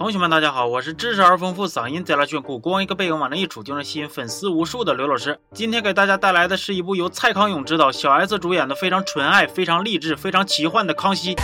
[0.00, 5.38] 同学们，大家好，我是知识而丰富、嗓音贼拉炫酷、光一个背影往那一杵就能吸引粉丝无数的刘老师。
[5.52, 11.34] 今天给大家带来的是一部由蔡康永执导、小 S 主演的非常纯爱、非常励志、非常奇幻的《康熙》。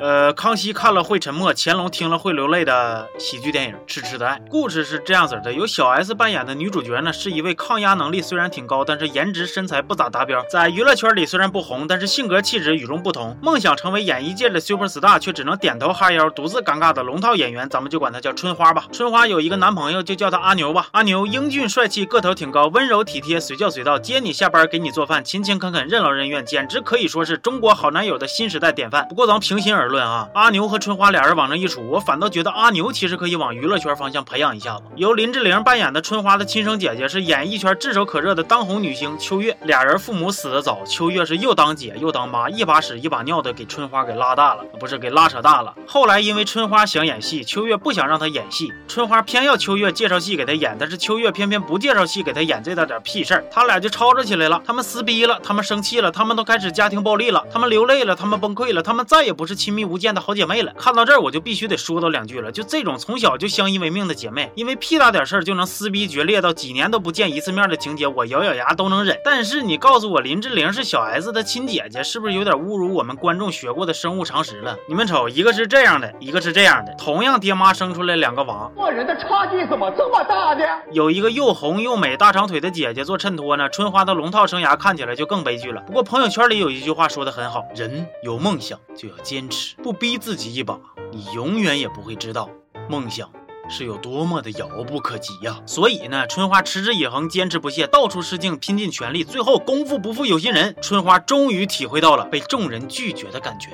[0.00, 4.36] 呃，康熙看了会沉默，乾隆听了会流泪的喜剧电影《痴痴的爱》。
[4.50, 10.44] 故事是这样子的：由小 S 扮演的女主角呢，是一位抗压能力虽然挺高，但是颜值身材不咋达标。
[10.50, 13.36] 在娱乐圈里虽然不红，但是性格气质与众不同。
[13.40, 18.86] 梦想成为演艺界的 super star，却只能点头哈腰，独自尴尬的龙套演员，咱们就管她叫春花吧。
[18.92, 20.88] 春花有一个男朋友，就叫他阿牛吧。
[20.90, 29.06] 阿牛英俊帅气，个头挺高，温柔体贴，随叫随到，接你下班，给你做饭，勤勤恳恳，任劳任怨，简直可以说是中国好男友的新时代典范。
[29.08, 34.84] 不过咱平心而而论啊，阿牛和春花俩人往那一处，我反倒觉得阿牛其实可以往娱乐圈方向培养一下子。
[34.96, 45.74] 由林志玲扮演的春花的亲生姐姐是演艺圈炙手可热的当红女星秋月，俩人父母死的早，秋月是又当姐又当妈，一把屎一把尿的给春花给拉大了，不是给拉扯大了。
[45.86, 60.72] 后来因为春花想演戏，秋月不想让她演戏，春花偏要秋月介绍戏给她演，但是秋月偏偏不介绍戏给她演这大点屁事儿，他俩就吵吵起来了，他们撕逼了，他们生气了，他们都开始家庭暴力了，他们流泪了，他们崩溃了，他们再也不是亲密无间的好姐妹了。
[60.78, 62.50] 看到这儿，我就必须得说到两句了。
[62.50, 69.18] 就这种从小就相依为命的姐妹，因为屁大点事儿就能撕逼决裂到几年都不见一次面的情节，我咬咬牙都能忍。
[69.24, 74.76] 但是你告诉我林志玲是小 S 的亲姐姐，是不是有点侮辱我们观众学过的生物常识了？
[74.88, 80.64] 你们瞅，一个是这样的，一个是这样的，同样爹妈生出来两个娃，做人的差距怎么这么大呢？
[80.92, 85.80] 有一个又红又美、大长腿的姐姐做衬托呢，春花的龙套生涯看起来就更悲剧了。
[85.86, 90.80] 不过朋友圈里有一句话说的很好，人有梦想就要坚持，不逼自己一把。
[91.12, 92.50] 你永远也不会知道，
[92.88, 93.30] 梦想
[93.68, 95.58] 是有多么的遥不可及呀！
[95.66, 103.70] 所以呢，春花持之以恒，坚持不懈，到处试镜，拼尽全力，最后功夫不负有心人，春花终于体会到了被众人拒绝的感觉。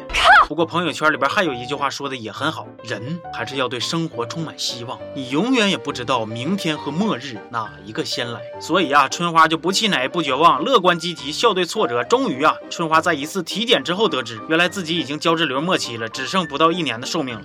[0.48, 8.40] 不过朋友圈里边还有一句话说的也很好，人还是要对生活充满希望，你永远也不知道明天和末日哪一个先来。
[8.60, 12.02] 所以啊，春花就不气馁，不绝望，乐观积极，笑对挫折。
[12.04, 17.42] 终于啊，春花在一次体检之后得知，原来自己已经胶质瘤末期了，只剩不到一年的寿命了。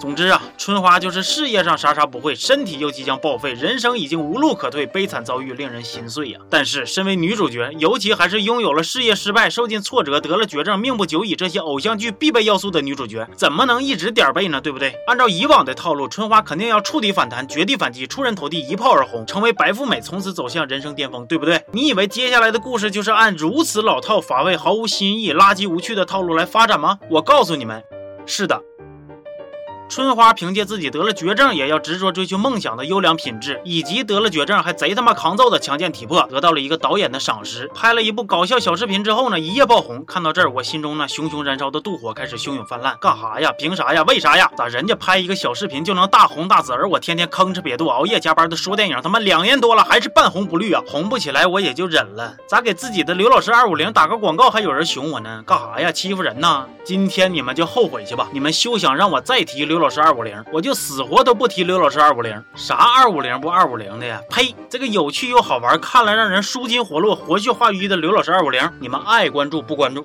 [0.00, 6.38] 总之啊，春花就是事业上啥啥不会，身体又即将报废，人生已经无路可退，悲惨遭遇令人心碎呀。
[6.48, 14.60] 但是身为女主角，尤其还是拥有了事业失败、受尽挫折、得了绝症、命不久矣这些偶像剧必备要素的女主角，怎么能一直点背呢？
[14.60, 14.94] 对不对？
[15.08, 21.60] 按照以往的套路，春花肯定要触底反弹、绝地反击、出人头地、一炮而红，成为白富美，从此走向人生巅峰，对不对？
[21.72, 26.98] 你以为接下来的故事就是按如此老套、乏味、毫无新意、垃圾无趣的套路来发展吗？
[27.10, 27.82] 我告诉你们，
[28.24, 28.62] 是的。
[29.88, 37.66] 春花凭借自己得了绝症也要执着追求梦想的优良品质，以及得了绝症还贼他妈抗揍的强健体魄，得到了一个导演的赏识。
[37.74, 40.04] 拍了一部搞笑小视频之后呢，一夜爆红。
[40.04, 42.98] 看到这儿，我心中那熊熊燃烧的妒火开始汹涌泛滥。
[43.00, 43.50] 干哈呀？
[43.58, 44.02] 凭啥呀？
[44.02, 44.50] 为啥呀？
[44.58, 50.82] 咋人家拍一个小视频就能大红大紫，而我天天吭哧瘪肚熬夜加班的说电影，他妈两年多了还是半红不绿啊？
[50.86, 52.36] 红不起来我也就忍了。
[52.46, 55.42] 咋给自己的刘老师二五零打个广告还有人熊我呢？
[55.46, 55.90] 干哈呀？
[55.90, 56.66] 欺负人呢？
[56.84, 58.28] 今天你们就后悔去吧！
[58.32, 59.77] 你们休想让我再提刘。
[59.78, 64.20] 刘老师二五零，我就死活都不提刘老师二五零，啥二五零不二五零的呀？
[64.28, 64.52] 呸！
[64.68, 70.04] 这个有趣又好玩，看了让人舒筋活络、活血化瘀的刘老师二五零，你们爱关注不关注？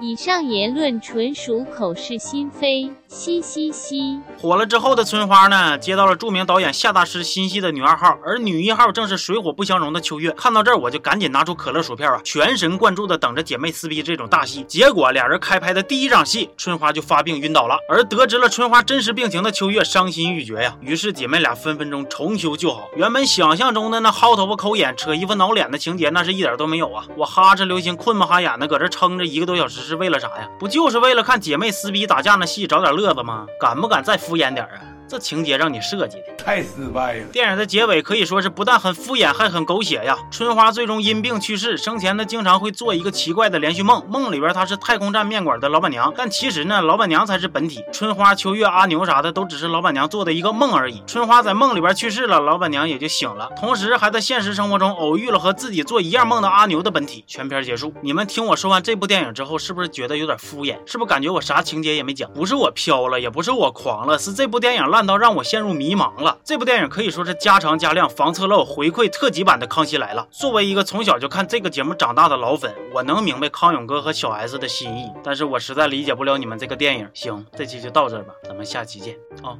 [0.00, 4.20] 以上言论纯属口是心非，嘻嘻嘻。
[4.40, 10.30] 火了之后的春花呢，接到了著名导演夏大师新戏的女二号，而女一号正是水火不相容的秋月。
[10.32, 14.62] 看到这儿，我就赶紧拿出可乐薯片啊，全神贯注的等着姐妹撕逼这种大戏。
[14.68, 17.76] 结果俩人开拍的第一场戏，春花就发病晕倒了。
[17.88, 22.88] 而得知了春花真实病情的秋月伤心欲绝呀，于是姐妹俩分分钟重修旧好。
[22.94, 27.04] 原本想象中的那薅头发、抠眼、扯衣服、挠脸的情节，那是一点都没有啊！
[27.16, 29.87] 我哈哧流星、困不哈眼的搁这撑着一个多小时。
[29.88, 30.48] 是为了啥呀？
[30.58, 33.46] 不就是为了看姐妹撕逼打架那戏找点乐子吗？
[33.58, 34.78] 敢不敢再敷衍点啊？
[35.08, 37.24] 这情节让你设计的太失败了。
[37.32, 40.16] 电影的结尾可以说是不但很敷衍，还很狗血呀。
[40.30, 47.82] 春花最终因病去世，生前呢经常会做一个奇怪的连续梦，梦里边她是太空站面馆的老板娘，但其实呢老板娘才是本体。
[47.92, 51.02] 春花、秋月、阿牛啥的都只是老板娘做的一个梦而已。
[51.06, 57.24] 春花在梦里边去世了，老板娘也就醒了，同时还在现实生活中偶遇了和自己做一样梦的阿牛的本体。
[57.26, 60.76] 全片结束，你们听我说完这部电影之后，是不是觉得有点敷衍？
[60.84, 62.30] 是不是感觉我啥情节也没讲？
[62.32, 64.97] 不是我飘了，也不是我狂了，是这部电影烂。
[64.98, 66.38] 看到让我陷入迷茫了。
[66.42, 70.26] 这部电影可以说是加长加量防侧漏回馈特级版的《康熙来了》。
[70.36, 77.08] 作为一个从小就看这个节目长大的老粉，我能明白康永哥和小 S 的心意，但是我实在理解不了你们这个电影。
[77.14, 79.14] 行，这期就到这儿吧，咱们下期见
[79.44, 79.54] 啊。